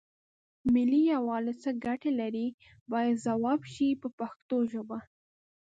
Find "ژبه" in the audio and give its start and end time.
4.71-4.97